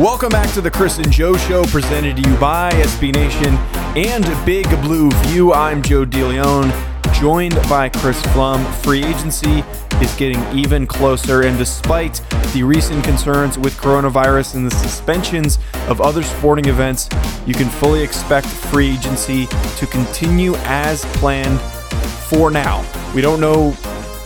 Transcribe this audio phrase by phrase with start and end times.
[0.00, 3.54] Welcome back to the Chris and Joe Show, presented to you by SB Nation
[3.94, 5.52] and Big Blue View.
[5.52, 6.72] I'm Joe DeLeone,
[7.12, 8.64] joined by Chris Pflum.
[8.76, 9.62] Free agency
[10.00, 12.14] is getting even closer, and despite
[12.54, 17.10] the recent concerns with coronavirus and the suspensions of other sporting events,
[17.46, 22.82] you can fully expect free agency to continue as planned for now.
[23.14, 23.72] We don't know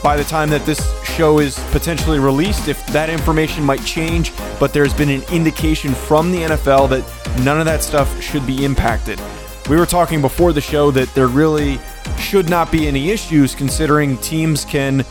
[0.05, 4.71] by the time that this show is potentially released if that information might change, but
[4.75, 9.19] there's been an indication from the NFL that none of that stuff should be impacted.
[9.71, 11.81] We were talking before the show that there really
[12.19, 15.05] should not be any issues considering teams can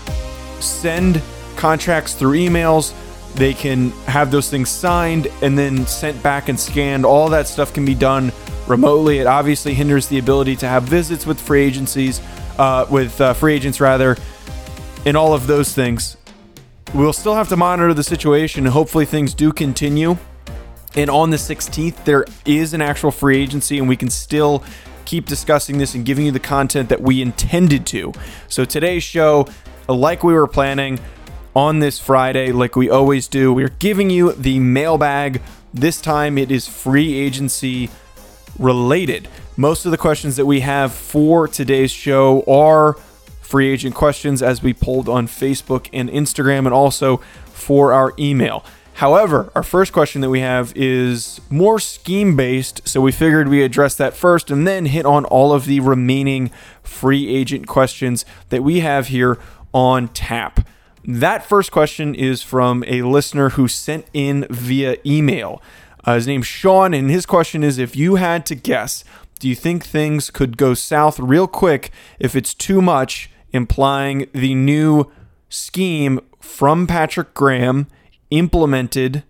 [0.59, 1.23] send
[1.55, 2.93] contracts through emails,
[3.33, 7.03] they can have those things signed and then sent back and scanned.
[7.03, 8.31] All that stuff can be done
[8.67, 9.17] remotely.
[9.17, 12.21] It obviously hinders the ability to have visits with free agencies,
[12.59, 14.17] uh, with uh, free agents rather
[15.05, 16.17] and all of those things.
[16.93, 20.17] We'll still have to monitor the situation and hopefully things do continue.
[20.95, 24.63] And on the 16th, there is an actual free agency, and we can still
[25.05, 28.13] keep discussing this and giving you the content that we intended to.
[28.47, 29.47] So today's show,
[29.87, 30.99] like we were planning
[31.55, 35.41] on this Friday, like we always do, we're giving you the mailbag.
[35.73, 37.89] This time it is free agency
[38.59, 39.27] related.
[39.57, 42.97] Most of the questions that we have for today's show are
[43.53, 48.65] free agent questions as we pulled on Facebook and Instagram and also for our email.
[48.95, 53.61] However, our first question that we have is more scheme based, so we figured we
[53.61, 56.49] address that first and then hit on all of the remaining
[56.81, 59.37] free agent questions that we have here
[59.71, 60.67] on tap.
[61.05, 65.61] That first question is from a listener who sent in via email.
[66.03, 69.03] Uh, his name's Sean, and his question is if you had to guess,
[69.37, 74.55] do you think things could go south real quick if it's too much implying the
[74.55, 75.11] new
[75.49, 77.87] scheme from Patrick Graham
[78.31, 79.23] implemented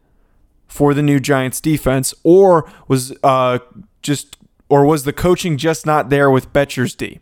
[0.67, 3.59] for the new Giants defense, or was uh,
[4.01, 4.38] just
[4.69, 7.19] or was the coaching just not there with Bettcher's D?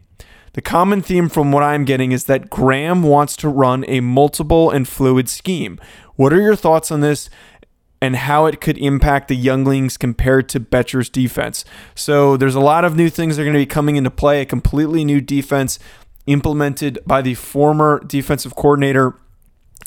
[0.53, 4.69] The common theme from what I'm getting is that Graham wants to run a multiple
[4.69, 5.79] and fluid scheme.
[6.15, 7.29] What are your thoughts on this
[8.01, 11.63] and how it could impact the younglings compared to Bettcher's defense?
[11.95, 14.41] So there's a lot of new things that are going to be coming into play,
[14.41, 15.79] a completely new defense
[16.27, 19.15] implemented by the former defensive coordinator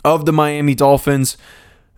[0.04, 1.36] of the Miami Dolphins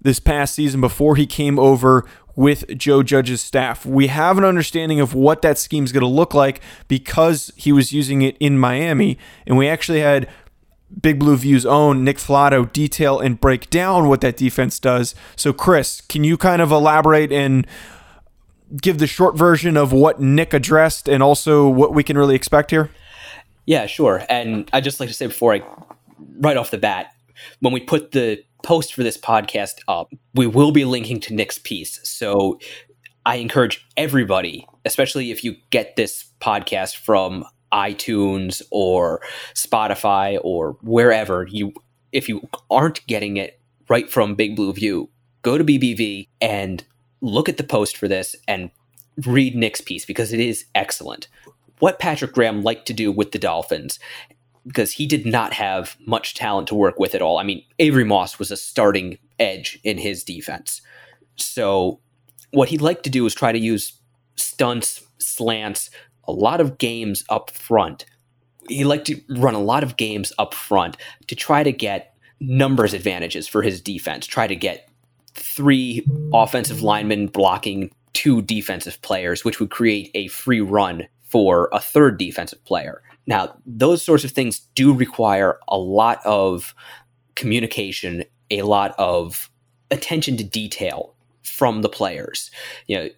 [0.00, 2.04] this past season before he came over
[2.36, 3.86] with Joe Judge's staff.
[3.86, 7.72] We have an understanding of what that scheme is going to look like because he
[7.72, 9.18] was using it in Miami.
[9.46, 10.28] And we actually had
[11.00, 15.14] Big Blue View's own Nick Falato detail and break down what that defense does.
[15.34, 17.66] So, Chris, can you kind of elaborate and
[18.80, 22.70] give the short version of what Nick addressed and also what we can really expect
[22.70, 22.90] here?
[23.66, 24.22] Yeah, sure.
[24.28, 25.62] And I just like to say before I,
[26.38, 27.12] right off the bat,
[27.60, 31.58] when we put the post for this podcast up, we will be linking to Nick's
[31.58, 32.00] piece.
[32.08, 32.58] So
[33.24, 39.20] I encourage everybody, especially if you get this podcast from iTunes or
[39.54, 41.72] Spotify or wherever you,
[42.12, 45.10] if you aren't getting it right from Big Blue View,
[45.42, 46.84] go to BBV and
[47.20, 48.70] look at the post for this and
[49.26, 51.28] read Nick's piece because it is excellent
[51.78, 53.98] what Patrick Graham liked to do with the Dolphins
[54.66, 57.38] because he did not have much talent to work with at all.
[57.38, 60.82] I mean, Avery Moss was a starting edge in his defense.
[61.36, 62.00] So
[62.50, 64.00] what he'd like to do is try to use
[64.34, 65.90] stunts, slants,
[66.26, 68.06] a lot of games up front.
[68.68, 70.96] He liked to run a lot of games up front
[71.28, 74.88] to try to get numbers advantages for his defense, try to get
[75.34, 81.80] three offensive linemen blocking two defensive players, which would create a free run for a
[81.80, 83.02] third defensive player.
[83.26, 86.74] Now, those sorts of things do require a lot of
[87.34, 89.50] communication, a lot of
[89.90, 92.50] attention to detail from the players.
[92.86, 93.08] You know,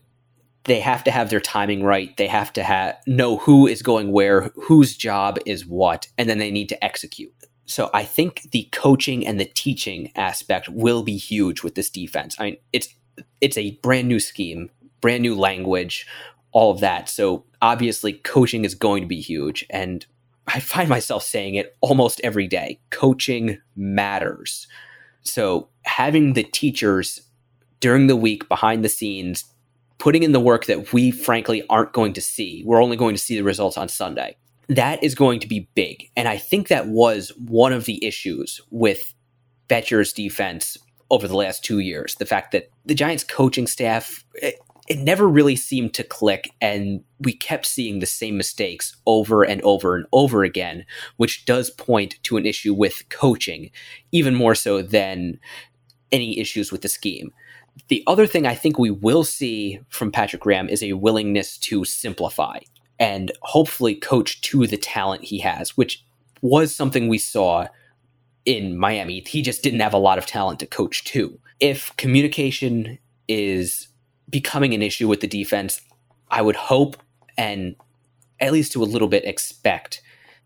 [0.64, 2.16] they have to have their timing right.
[2.16, 6.38] They have to have know who is going where, whose job is what, and then
[6.38, 7.32] they need to execute.
[7.64, 12.34] So I think the coaching and the teaching aspect will be huge with this defense.
[12.38, 12.94] I mean, it's
[13.40, 14.70] it's a brand new scheme,
[15.00, 16.06] brand new language,
[16.52, 17.08] all of that.
[17.08, 20.04] So obviously coaching is going to be huge and
[20.46, 22.80] I find myself saying it almost every day.
[22.90, 24.66] Coaching matters.
[25.22, 27.20] So having the teachers
[27.80, 29.44] during the week behind the scenes
[29.98, 32.62] putting in the work that we frankly aren't going to see.
[32.64, 34.36] We're only going to see the results on Sunday
[34.68, 36.10] that is going to be big.
[36.16, 39.14] And I think that was one of the issues with
[39.68, 40.76] Bettcher's defense
[41.10, 42.14] over the last two years.
[42.16, 44.52] The fact that the Giants coaching staff, eh,
[44.88, 49.60] it, never really seemed to click, and we kept seeing the same mistakes over and
[49.62, 50.84] over and over again,
[51.16, 53.70] which does point to an issue with coaching,
[54.12, 55.38] even more so than
[56.12, 57.30] any issues with the scheme.
[57.88, 61.84] The other thing I think we will see from Patrick Graham is a willingness to
[61.84, 62.58] simplify
[62.98, 66.04] and hopefully coach to the talent he has, which
[66.42, 67.66] was something we saw
[68.44, 69.22] in Miami.
[69.26, 71.38] He just didn't have a lot of talent to coach to.
[71.60, 72.98] If communication
[73.28, 73.87] is
[74.28, 75.80] becoming an issue with the defense,
[76.30, 76.96] I would hope
[77.36, 77.76] and
[78.40, 80.02] at least to a little bit expect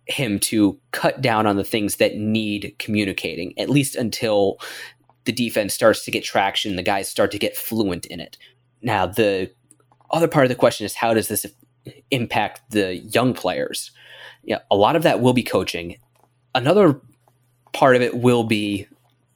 [0.07, 4.59] him to cut down on the things that need communicating, at least until
[5.25, 8.37] the defense starts to get traction, the guys start to get fluent in it.
[8.83, 9.53] Now, the
[10.11, 11.47] other part of the question is how does this
[12.11, 13.91] impact the young players.
[14.45, 15.97] Yeah, a lot of that will be coaching.
[16.55, 17.01] Another
[17.73, 18.87] part of it will be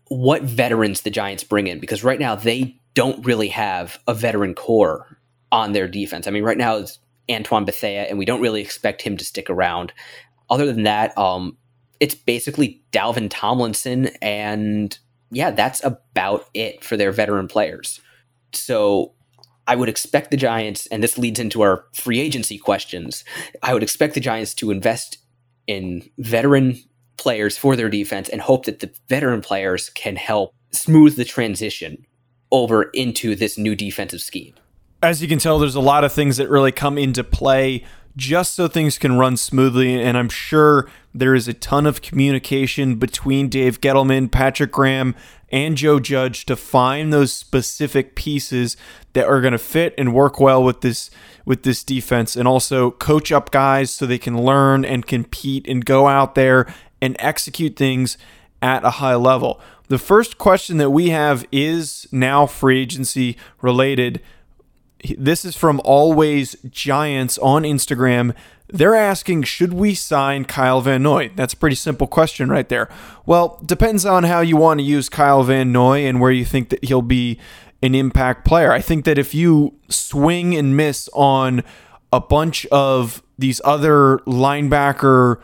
[0.08, 4.54] what veterans the Giants bring in because right now they don't really have a veteran
[4.54, 5.18] core
[5.52, 6.26] on their defense.
[6.26, 6.98] I mean, right now it's
[7.30, 9.92] Antoine Bethea, and we don't really expect him to stick around.
[10.48, 11.56] Other than that, um,
[12.00, 14.98] it's basically Dalvin Tomlinson, and
[15.30, 18.00] yeah, that's about it for their veteran players.
[18.52, 19.12] So
[19.66, 23.24] I would expect the Giants, and this leads into our free agency questions.
[23.62, 25.18] I would expect the Giants to invest
[25.66, 26.78] in veteran
[27.18, 32.06] players for their defense and hope that the veteran players can help smooth the transition
[32.56, 34.54] over into this new defensive scheme.
[35.02, 37.84] As you can tell, there's a lot of things that really come into play
[38.16, 40.02] just so things can run smoothly.
[40.02, 45.14] And I'm sure there is a ton of communication between Dave Gettleman, Patrick Graham,
[45.50, 48.76] and Joe Judge to find those specific pieces
[49.12, 51.10] that are going to fit and work well with this
[51.44, 55.84] with this defense and also coach up guys so they can learn and compete and
[55.84, 56.66] go out there
[57.00, 58.18] and execute things
[58.60, 59.60] at a high level.
[59.88, 64.20] The first question that we have is now free agency related.
[65.16, 68.34] This is from Always Giants on Instagram.
[68.68, 71.30] They're asking, should we sign Kyle Van Noy?
[71.36, 72.88] That's a pretty simple question right there.
[73.24, 76.70] Well, depends on how you want to use Kyle Van Noy and where you think
[76.70, 77.38] that he'll be
[77.80, 78.72] an impact player.
[78.72, 81.62] I think that if you swing and miss on
[82.12, 85.40] a bunch of these other linebacker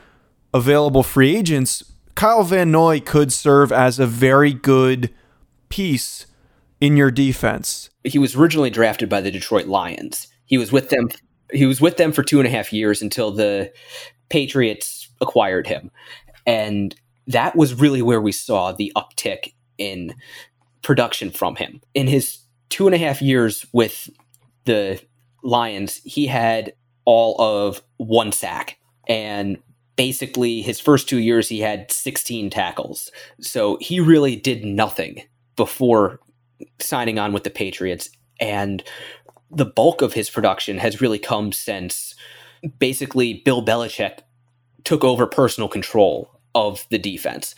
[0.52, 5.12] available free agents, Kyle Van Noy could serve as a very good
[5.68, 6.26] piece
[6.80, 7.90] in your defense.
[8.04, 10.28] He was originally drafted by the Detroit Lions.
[10.44, 11.08] He was with them
[11.52, 13.72] he was with them for two and a half years until the
[14.30, 15.90] Patriots acquired him.
[16.46, 16.94] And
[17.26, 20.14] that was really where we saw the uptick in
[20.82, 21.80] production from him.
[21.94, 22.38] In his
[22.68, 24.08] two and a half years with
[24.64, 25.00] the
[25.42, 26.72] Lions, he had
[27.04, 28.78] all of one sack.
[29.06, 29.58] And
[29.96, 33.10] basically, his first two years, he had 16 tackles.
[33.40, 35.22] So he really did nothing
[35.56, 36.20] before
[36.80, 38.08] signing on with the Patriots.
[38.40, 38.82] And
[39.50, 42.14] the bulk of his production has really come since
[42.78, 44.20] basically Bill Belichick
[44.84, 47.54] took over personal control of the defense.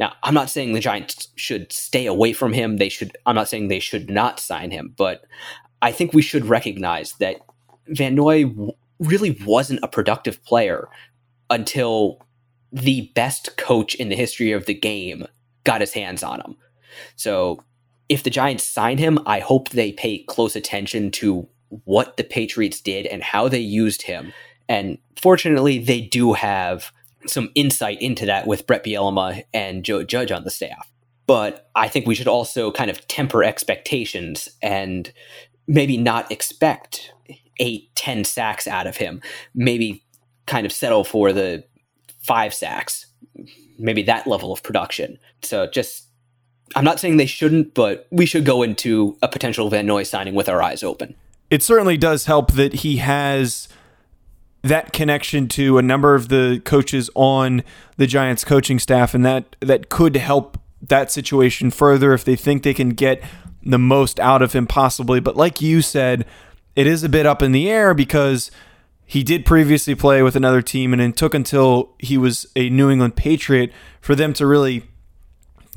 [0.00, 2.78] Now, I'm not saying the Giants should stay away from him.
[2.78, 5.24] They should I'm not saying they should not sign him, but
[5.82, 7.36] I think we should recognize that
[7.88, 8.52] Van Noy
[8.98, 10.88] really wasn't a productive player
[11.50, 12.20] until
[12.72, 15.26] the best coach in the history of the game
[15.64, 16.56] got his hands on him.
[17.16, 17.62] So
[18.08, 21.48] if the Giants sign him, I hope they pay close attention to
[21.84, 24.32] what the Patriots did and how they used him.
[24.68, 26.92] And fortunately, they do have
[27.26, 30.90] some insight into that with Brett Bielema and Joe Judge on the staff.
[31.26, 35.12] But I think we should also kind of temper expectations and
[35.66, 37.12] maybe not expect
[37.60, 39.20] eight, ten sacks out of him.
[39.54, 40.04] Maybe
[40.48, 41.64] kind of settle for the
[42.20, 43.06] five sacks,
[43.78, 45.18] maybe that level of production.
[45.42, 46.08] So just
[46.74, 50.34] I'm not saying they shouldn't, but we should go into a potential Van Noy signing
[50.34, 51.14] with our eyes open.
[51.50, 53.68] It certainly does help that he has
[54.62, 57.62] that connection to a number of the coaches on
[57.96, 62.62] the Giants coaching staff and that that could help that situation further if they think
[62.62, 63.22] they can get
[63.62, 65.20] the most out of him possibly.
[65.20, 66.26] But like you said,
[66.76, 68.50] it is a bit up in the air because
[69.10, 72.90] he did previously play with another team and it took until he was a New
[72.90, 73.72] England Patriot
[74.02, 74.84] for them to really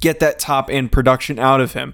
[0.01, 1.93] get that top end production out of him.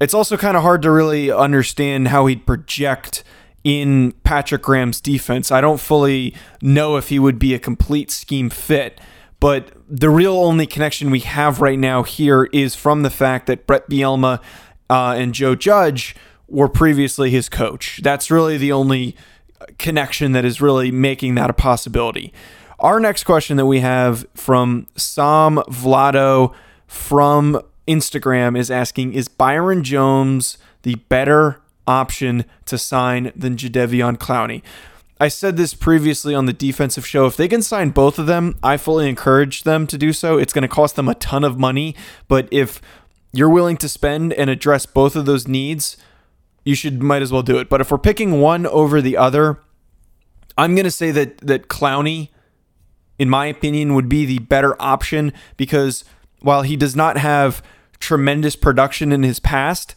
[0.00, 3.22] It's also kind of hard to really understand how he'd project
[3.62, 5.52] in Patrick Graham's defense.
[5.52, 9.00] I don't fully know if he would be a complete scheme fit,
[9.38, 13.68] but the real only connection we have right now here is from the fact that
[13.68, 14.42] Brett Bielema
[14.90, 16.16] uh, and Joe Judge
[16.48, 18.00] were previously his coach.
[18.02, 19.16] That's really the only
[19.78, 22.32] connection that is really making that a possibility.
[22.78, 26.54] Our next question that we have from Sam Vlado
[26.86, 34.62] from Instagram is asking Is Byron Jones the better option to sign than Jadeveon Clowney?
[35.18, 37.24] I said this previously on the defensive show.
[37.24, 40.36] If they can sign both of them, I fully encourage them to do so.
[40.36, 41.96] It's going to cost them a ton of money,
[42.28, 42.82] but if
[43.32, 45.96] you're willing to spend and address both of those needs,
[46.66, 47.68] you should might as well do it.
[47.70, 49.60] But if we're picking one over the other,
[50.58, 52.30] I'm going to say that that Clowney
[53.18, 56.04] in my opinion would be the better option because
[56.40, 57.62] while he does not have
[58.00, 59.94] tremendous production in his past,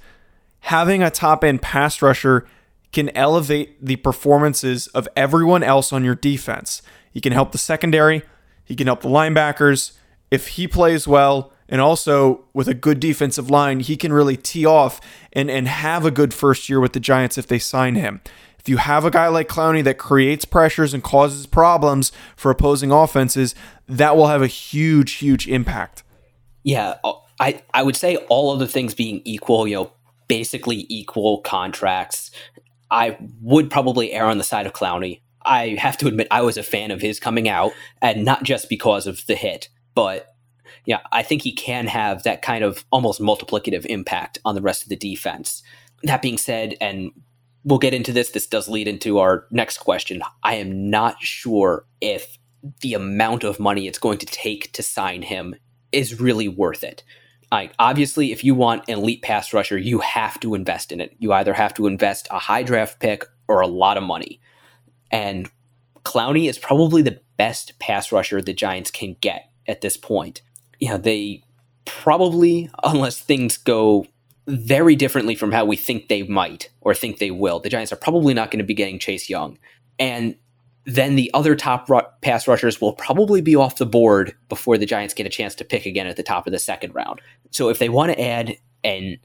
[0.61, 2.47] having a top end pass rusher
[2.91, 6.81] can elevate the performances of everyone else on your defense.
[7.11, 8.21] He can help the secondary,
[8.63, 9.93] he can help the linebackers.
[10.29, 14.65] If he plays well, and also with a good defensive line, he can really tee
[14.65, 14.99] off
[15.31, 18.21] and, and have a good first year with the Giants if they sign him.
[18.57, 22.91] If you have a guy like Clowney that creates pressures and causes problems for opposing
[22.91, 23.55] offenses,
[23.87, 26.03] that will have a huge, huge impact.
[26.63, 29.91] Yeah, uh, I I would say all of the things being equal, you know,
[30.27, 32.31] basically equal contracts.
[32.91, 35.21] I would probably err on the side of Clowney.
[35.45, 37.71] I have to admit I was a fan of his coming out,
[38.01, 40.35] and not just because of the hit, but
[40.85, 44.83] yeah, I think he can have that kind of almost multiplicative impact on the rest
[44.83, 45.63] of the defense.
[46.03, 47.11] That being said, and
[47.63, 50.21] we'll get into this, this does lead into our next question.
[50.43, 52.37] I am not sure if
[52.81, 55.55] the amount of money it's going to take to sign him
[55.91, 57.03] is really worth it.
[57.51, 61.15] Like obviously, if you want an elite pass rusher, you have to invest in it.
[61.19, 64.39] You either have to invest a high draft pick or a lot of money.
[65.11, 65.49] And
[66.03, 70.41] Clowney is probably the best pass rusher the Giants can get at this point.
[70.81, 71.43] Know, they
[71.85, 74.05] probably, unless things go
[74.47, 77.97] very differently from how we think they might or think they will, the Giants are
[77.97, 79.57] probably not going to be getting Chase Young.
[79.97, 80.35] And
[80.85, 84.85] then the other top ru- pass rushers will probably be off the board before the
[84.85, 87.21] Giants get a chance to pick again at the top of the second round.
[87.51, 89.17] So if they want to add an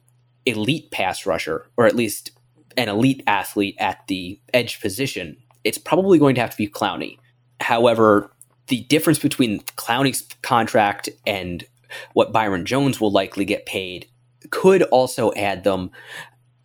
[0.47, 2.33] elite pass rusher, or at least
[2.77, 7.19] an elite athlete at the edge position, it's probably going to have to be Clowney.
[7.61, 8.31] However,
[8.69, 11.65] the difference between Clowney's contract and
[12.13, 14.07] what Byron Jones will likely get paid
[14.51, 15.91] could also add them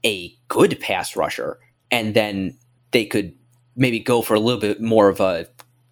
[0.06, 1.60] a good pass rusher,
[1.92, 2.58] and then
[2.92, 3.34] they could
[3.76, 5.48] maybe go for a little bit more of a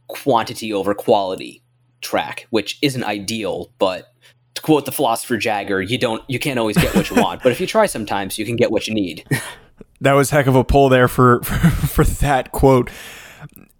[0.07, 1.61] quantity over quality
[2.01, 4.13] track, which isn't ideal, but
[4.55, 7.51] to quote the philosopher Jagger, you don't you can't always get what you want, but
[7.51, 9.25] if you try sometimes you can get what you need.
[10.01, 12.89] that was heck of a pull there for for, for that quote.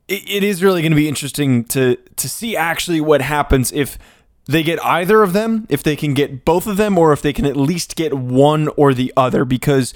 [0.07, 3.97] It, it is really going to be interesting to to see actually what happens if
[4.45, 7.33] they get either of them, if they can get both of them, or if they
[7.33, 9.93] can at least get one or the other, because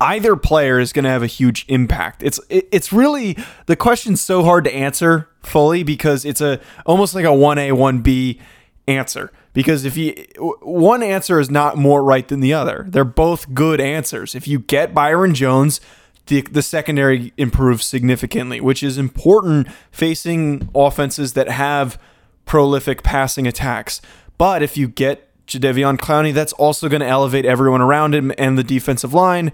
[0.00, 2.22] either player is going to have a huge impact.
[2.22, 7.24] It's it's really the question's so hard to answer fully because it's a almost like
[7.24, 8.40] a 1A 1B
[8.86, 10.14] answer because if you
[10.62, 12.86] one answer is not more right than the other.
[12.88, 14.34] They're both good answers.
[14.34, 15.80] If you get Byron Jones,
[16.28, 22.00] the, the secondary improves significantly, which is important facing offenses that have
[22.46, 24.00] prolific passing attacks.
[24.38, 28.56] But if you get Jadeveon Clowney, that's also going to elevate everyone around him and
[28.56, 29.52] the defensive line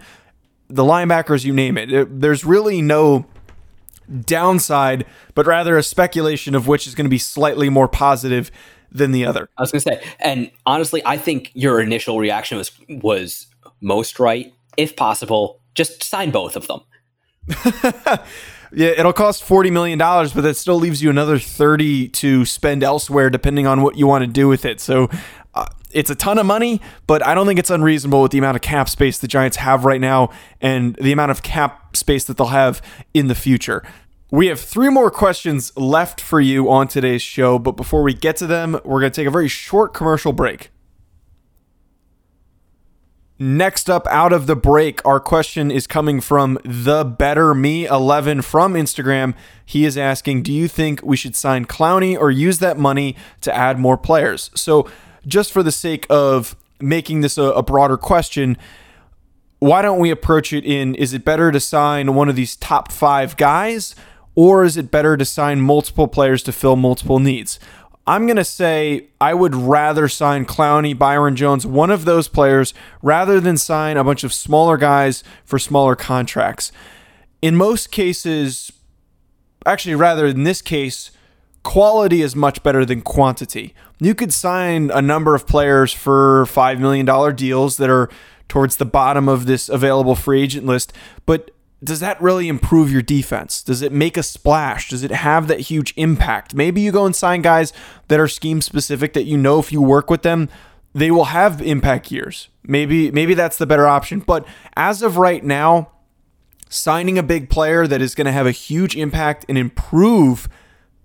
[0.68, 2.20] the linebackers, you name it.
[2.20, 3.26] There's really no
[4.20, 8.50] downside, but rather a speculation of which is going to be slightly more positive
[8.90, 9.48] than the other.
[9.58, 13.46] I was going to say, and honestly, I think your initial reaction was was
[13.80, 14.52] most right.
[14.76, 16.80] If possible, just sign both of them.
[18.72, 22.82] yeah, it'll cost forty million dollars, but that still leaves you another thirty to spend
[22.82, 24.80] elsewhere, depending on what you want to do with it.
[24.80, 25.10] So,
[25.54, 28.56] uh, it's a ton of money, but I don't think it's unreasonable with the amount
[28.56, 32.36] of cap space the Giants have right now and the amount of cap space that
[32.36, 33.82] they'll have in the future.
[34.30, 38.36] We have three more questions left for you on today's show, but before we get
[38.38, 40.70] to them, we're going to take a very short commercial break.
[43.36, 48.42] Next up, out of the break, our question is coming from the Better Me 11
[48.42, 49.34] from Instagram.
[49.66, 53.52] He is asking, "Do you think we should sign Clowney or use that money to
[53.52, 54.88] add more players?" So,
[55.26, 58.56] just for the sake of making this a, a broader question,
[59.58, 62.92] why don't we approach it in is it better to sign one of these top
[62.92, 63.96] five guys
[64.36, 67.58] or is it better to sign multiple players to fill multiple needs?
[68.06, 72.74] I'm going to say I would rather sign Clowney, Byron Jones, one of those players,
[73.00, 76.70] rather than sign a bunch of smaller guys for smaller contracts.
[77.40, 78.70] In most cases,
[79.64, 81.10] actually, rather in this case,
[81.62, 83.74] quality is much better than quantity.
[83.98, 88.10] You could sign a number of players for $5 million deals that are
[88.48, 90.92] towards the bottom of this available free agent list,
[91.24, 91.53] but
[91.84, 93.62] does that really improve your defense?
[93.62, 94.88] Does it make a splash?
[94.88, 96.54] Does it have that huge impact?
[96.54, 97.72] Maybe you go and sign guys
[98.08, 100.48] that are scheme specific that you know if you work with them,
[100.94, 102.48] they will have impact years.
[102.62, 104.20] Maybe maybe that's the better option.
[104.20, 105.90] But as of right now,
[106.68, 110.48] signing a big player that is going to have a huge impact and improve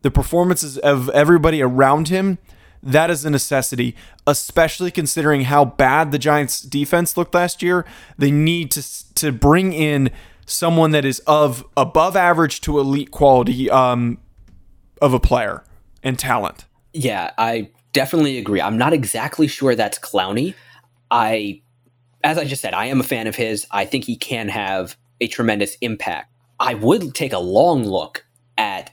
[0.02, 2.38] the performances of everybody around him,
[2.82, 3.96] that is a necessity,
[4.26, 7.86] especially considering how bad the Giants defense looked last year.
[8.18, 10.12] They need to to bring in
[10.50, 14.18] someone that is of above average to elite quality um,
[15.02, 15.64] of a player
[16.04, 16.66] and talent.
[16.94, 18.62] Yeah, I definitely agree.
[18.62, 20.56] I'm not exactly sure that's Clowney.
[21.12, 21.62] I,
[22.24, 23.66] as I just said, I am a fan of his.
[23.72, 26.34] I think he can have a tremendous impact.
[26.60, 28.26] I would take a long look
[28.58, 28.92] at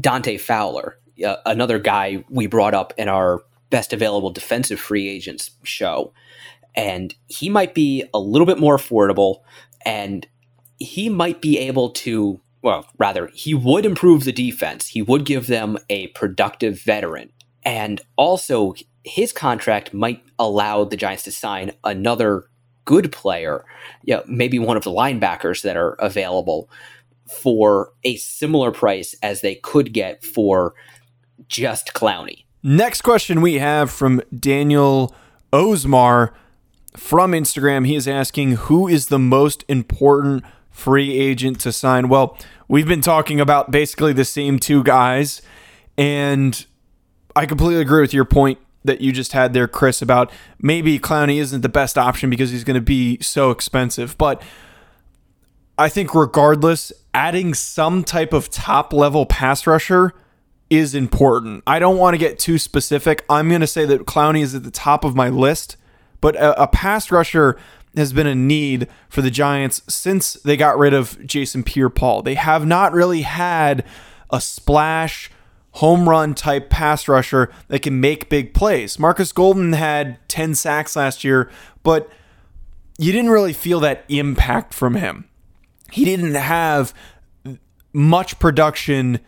[0.00, 5.50] Dante Fowler, uh, another guy we brought up in our best available defensive free agents
[5.62, 6.12] show.
[6.74, 9.40] And he might be a little bit more affordable.
[9.84, 10.26] And
[10.80, 14.88] he might be able to, well, rather, he would improve the defense.
[14.88, 17.30] He would give them a productive veteran.
[17.62, 22.46] And also, his contract might allow the Giants to sign another
[22.86, 23.64] good player,
[24.02, 26.68] you know, maybe one of the linebackers that are available
[27.30, 30.74] for a similar price as they could get for
[31.46, 32.44] just Clowney.
[32.62, 35.14] Next question we have from Daniel
[35.52, 36.32] Osmar
[36.96, 37.86] from Instagram.
[37.86, 42.08] He is asking who is the most important free agent to sign?
[42.08, 42.36] Well,
[42.68, 45.42] we've been talking about basically the same two guys,
[45.98, 46.64] and
[47.36, 51.38] I completely agree with your point that you just had there, Chris, about maybe Clowney
[51.38, 54.16] isn't the best option because he's going to be so expensive.
[54.16, 54.42] But
[55.76, 60.14] I think regardless, adding some type of top level pass rusher
[60.70, 61.62] is important.
[61.66, 63.24] I don't want to get too specific.
[63.28, 65.76] I'm going to say that Clowney is at the top of my list,
[66.20, 67.58] but a, a pass rusher
[67.96, 72.22] has been a need for the Giants since they got rid of Jason Pierre Paul.
[72.22, 73.84] They have not really had
[74.30, 75.30] a splash
[75.72, 78.98] home run type pass rusher that can make big plays.
[78.98, 81.50] Marcus Golden had 10 sacks last year,
[81.82, 82.10] but
[82.98, 85.28] you didn't really feel that impact from him.
[85.92, 86.94] He didn't have
[87.92, 89.20] much production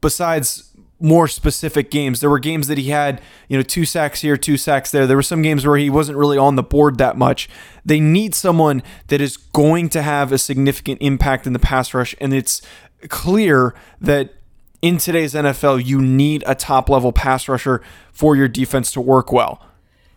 [0.00, 0.69] besides
[1.00, 2.20] more specific games.
[2.20, 5.06] There were games that he had, you know, two sacks here, two sacks there.
[5.06, 7.48] There were some games where he wasn't really on the board that much.
[7.84, 12.14] They need someone that is going to have a significant impact in the pass rush,
[12.20, 12.62] and it's
[13.08, 14.34] clear that
[14.82, 17.82] in today's NFL, you need a top level pass rusher
[18.12, 19.62] for your defense to work well.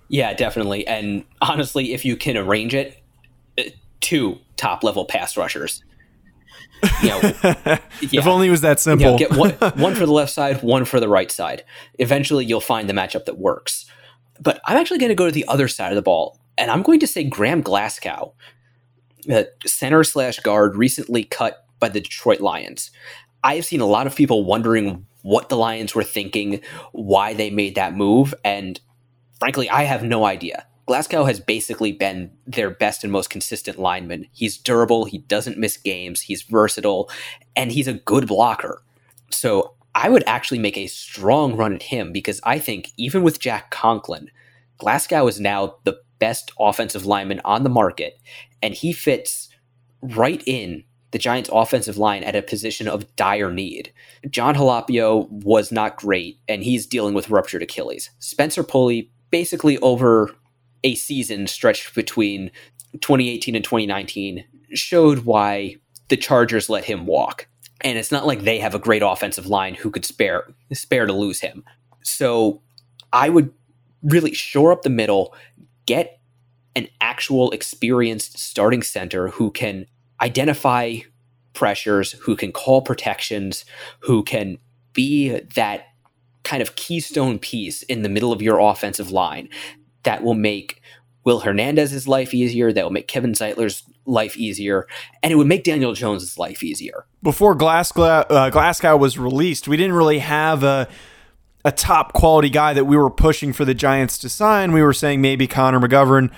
[0.07, 0.85] Yeah, definitely.
[0.87, 3.01] And honestly, if you can arrange it,
[3.57, 3.63] uh,
[3.99, 5.83] two top level pass rushers
[7.01, 7.79] you know, yeah.
[8.01, 9.05] if only it was that simple.
[9.05, 11.63] You know, get one, one for the left side, one for the right side.
[11.99, 13.85] Eventually, you'll find the matchup that works.
[14.39, 16.81] But I'm actually going to go to the other side of the ball, and I'm
[16.81, 18.33] going to say Graham Glasgow,
[19.31, 22.91] uh, center slash guard, recently cut by the Detroit Lions.
[23.43, 27.49] I have seen a lot of people wondering what the Lions were thinking, why they
[27.49, 28.79] made that move, and
[29.39, 30.65] frankly, I have no idea.
[30.85, 34.27] Glasgow has basically been their best and most consistent lineman.
[34.33, 37.09] He's durable, he doesn't miss games, he's versatile,
[37.55, 38.83] and he's a good blocker.
[39.29, 43.39] So I would actually make a strong run at him because I think even with
[43.39, 44.29] Jack Conklin,
[44.77, 48.19] Glasgow is now the best offensive lineman on the market,
[48.61, 49.49] and he fits
[50.01, 53.93] right in the Giants' offensive line at a position of dire need.
[54.29, 58.09] Jon Halapio was not great, and he's dealing with ruptured Achilles.
[58.19, 60.35] Spencer Pulley, basically over
[60.83, 62.51] a season stretched between
[62.99, 65.77] 2018 and 2019 showed why
[66.09, 67.47] the Chargers let him walk.
[67.81, 71.13] And it's not like they have a great offensive line who could spare spare to
[71.13, 71.63] lose him.
[72.03, 72.61] So
[73.11, 73.51] I would
[74.03, 75.35] really shore up the middle,
[75.85, 76.19] get
[76.75, 79.85] an actual experienced starting center who can
[80.21, 80.97] identify
[81.53, 83.65] pressures, who can call protections,
[83.99, 84.57] who can
[84.93, 85.87] be that
[86.43, 89.49] kind of keystone piece in the middle of your offensive line
[90.03, 90.81] that will make
[91.23, 94.87] Will Hernandez's life easier, that will make Kevin Zeitler's life easier,
[95.21, 97.05] and it would make Daniel Jones's life easier.
[97.21, 100.87] Before Glasgow, uh, Glasgow was released, we didn't really have a
[101.65, 104.73] a top quality guy that we were pushing for the Giants to sign.
[104.73, 106.29] We were saying maybe Connor McGovern.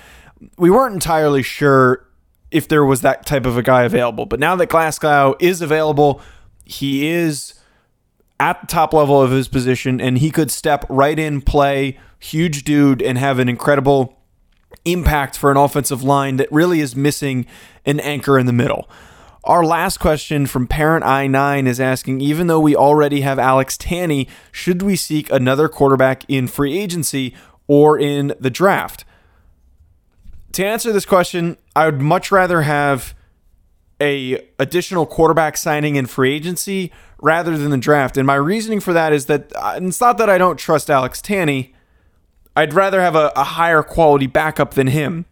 [0.56, 2.06] We weren't entirely sure
[2.50, 4.26] if there was that type of a guy available.
[4.26, 6.20] But now that Glasgow is available,
[6.64, 7.54] he is
[8.38, 12.64] at the top level of his position and he could step right in, play, huge
[12.64, 14.18] dude, and have an incredible
[14.84, 17.46] impact for an offensive line that really is missing
[17.84, 18.88] an anchor in the middle.
[19.44, 24.28] Our last question from Parent I9 is asking Even though we already have Alex Tanney,
[24.50, 27.32] should we seek another quarterback in free agency
[27.68, 29.04] or in the draft?
[30.52, 33.14] To answer this question, I would much rather have
[34.00, 38.16] a additional quarterback signing in free agency rather than the draft.
[38.16, 41.20] And my reasoning for that is that uh, it's not that I don't trust Alex
[41.20, 41.72] Tanney.
[42.54, 45.26] I'd rather have a, a higher quality backup than him.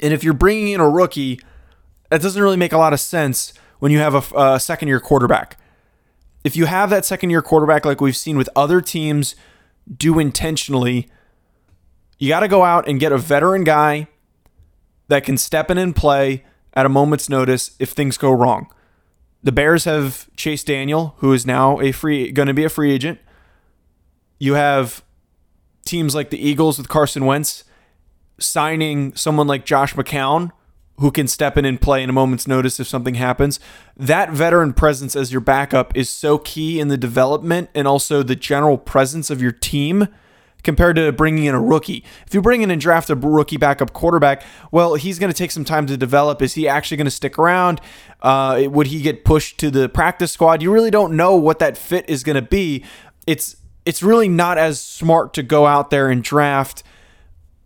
[0.00, 1.40] And if you're bringing in a rookie,
[2.10, 5.00] that doesn't really make a lot of sense when you have a, a second year
[5.00, 5.58] quarterback.
[6.44, 9.36] If you have that second year quarterback, like we've seen with other teams
[9.96, 11.08] do intentionally,
[12.18, 14.08] you got to go out and get a veteran guy
[15.08, 16.44] that can step in and play
[16.74, 18.68] at a moment's notice if things go wrong.
[19.42, 22.92] The Bears have Chase Daniel, who is now a free going to be a free
[22.92, 23.18] agent.
[24.38, 25.02] You have
[25.84, 27.64] teams like the Eagles with Carson Wentz
[28.38, 30.50] signing someone like Josh McCown,
[30.98, 33.58] who can step in and play in a moment's notice if something happens.
[33.96, 38.36] That veteran presence as your backup is so key in the development and also the
[38.36, 40.08] general presence of your team
[40.62, 42.04] compared to bringing in a rookie.
[42.26, 45.50] If you bring in and draft a rookie backup quarterback, well, he's going to take
[45.50, 46.42] some time to develop.
[46.42, 47.80] Is he actually going to stick around?
[48.20, 50.62] Uh, would he get pushed to the practice squad?
[50.62, 52.84] You really don't know what that fit is going to be.
[53.26, 56.84] It's it's really not as smart to go out there and draft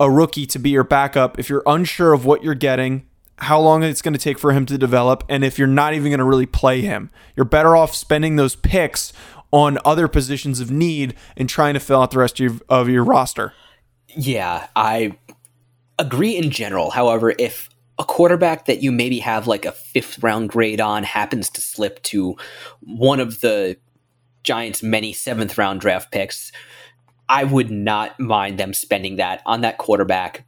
[0.00, 3.06] a rookie to be your backup if you're unsure of what you're getting
[3.38, 6.10] how long it's going to take for him to develop, and if you're not even
[6.10, 7.10] going to really play him.
[7.34, 9.12] You're better off spending those picks
[9.50, 12.88] on other positions of need and trying to fill out the rest of your, of
[12.88, 13.52] your roster.
[14.08, 15.16] Yeah, I
[15.98, 16.90] agree in general.
[16.90, 21.48] However, if a quarterback that you maybe have like a fifth round grade on happens
[21.50, 22.36] to slip to
[22.80, 23.76] one of the
[24.42, 26.52] Giants' many seventh round draft picks,
[27.28, 30.44] I would not mind them spending that on that quarterback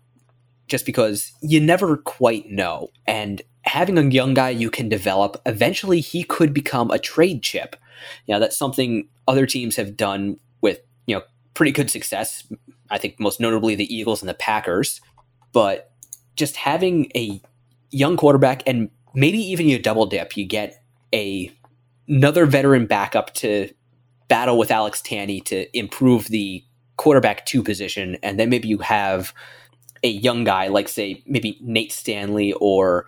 [0.68, 2.90] just because you never quite know.
[3.06, 7.76] And having a young guy you can develop, eventually he could become a trade chip.
[8.26, 11.22] You know, that's something other teams have done with, you know,
[11.54, 12.50] pretty good success.
[12.90, 15.00] I think most notably the Eagles and the Packers.
[15.52, 15.90] But
[16.36, 17.40] just having a
[17.90, 20.82] young quarterback and maybe even you double dip, you get
[21.14, 21.50] a
[22.06, 23.70] another veteran backup to
[24.28, 26.64] battle with Alex Tanney to improve the
[26.96, 29.32] quarterback two position, and then maybe you have
[30.02, 33.06] a young guy like say maybe Nate Stanley or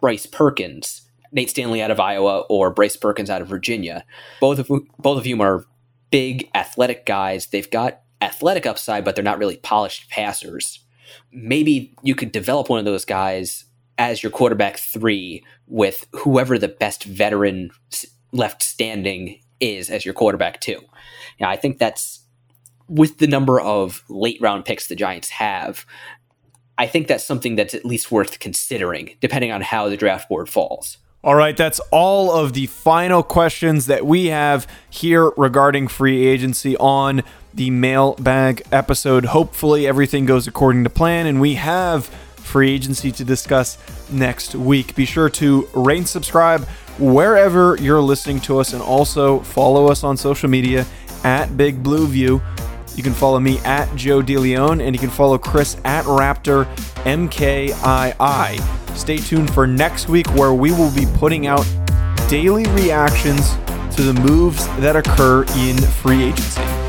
[0.00, 4.04] Bryce Perkins, Nate Stanley out of Iowa or Bryce Perkins out of Virginia.
[4.40, 5.64] Both of both of you are
[6.10, 7.46] big athletic guys.
[7.46, 10.84] They've got athletic upside, but they're not really polished passers.
[11.32, 13.64] Maybe you could develop one of those guys
[13.98, 17.70] as your quarterback three with whoever the best veteran
[18.32, 20.80] left standing is as your quarterback two.
[21.38, 22.20] Yeah, I think that's
[22.88, 25.86] with the number of late round picks the Giants have,
[26.76, 30.48] I think that's something that's at least worth considering, depending on how the draft board
[30.48, 30.98] falls.
[31.22, 36.78] All right, that's all of the final questions that we have here regarding free agency
[36.78, 39.26] on the mailbag episode.
[39.26, 43.76] Hopefully, everything goes according to plan, and we have free agency to discuss
[44.10, 44.94] next week.
[44.94, 46.62] Be sure to rate and subscribe
[46.98, 50.86] wherever you're listening to us, and also follow us on social media
[51.22, 52.40] at Big Blue View.
[53.00, 56.66] You can follow me at Joe DeLeone, and you can follow Chris at Raptor
[57.04, 58.94] MKII.
[58.94, 61.66] Stay tuned for next week where we will be putting out
[62.28, 63.54] daily reactions
[63.96, 66.79] to the moves that occur in free agency.